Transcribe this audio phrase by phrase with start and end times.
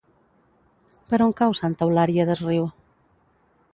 [1.11, 2.67] Per on cau Santa Eulària des Riu?